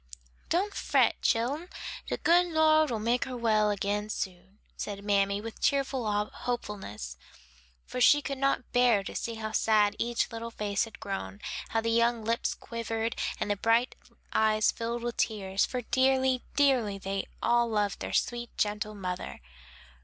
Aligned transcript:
"Don't 0.49 0.73
fret, 0.73 1.21
chillen, 1.21 1.69
de 2.07 2.17
good 2.17 2.47
Lord 2.47 2.89
make 3.03 3.25
her 3.25 3.37
well 3.37 3.69
again 3.69 4.09
soon," 4.09 4.57
said 4.75 5.03
mammy, 5.05 5.39
with 5.39 5.61
cheerful 5.61 6.11
hopefulness, 6.25 7.17
for 7.85 8.01
she 8.01 8.19
could 8.19 8.39
not 8.39 8.71
bear 8.71 9.03
to 9.03 9.13
see 9.15 9.35
how 9.35 9.51
sad 9.51 9.95
each 9.99 10.31
little 10.31 10.49
face 10.49 10.85
had 10.85 10.99
grown, 10.99 11.39
how 11.69 11.81
the 11.81 11.91
young 11.91 12.25
lips 12.25 12.55
quivered, 12.55 13.15
and 13.39 13.51
the 13.51 13.55
bright 13.55 13.93
eyes 14.33 14.71
filled 14.71 15.03
with 15.03 15.17
tears; 15.17 15.67
for 15.67 15.81
dearly, 15.83 16.41
dearly, 16.55 16.97
they 16.97 17.27
all 17.43 17.69
loved 17.69 17.99
their 17.99 18.11
sweet, 18.11 18.49
gentle 18.57 18.95
mother. 18.95 19.39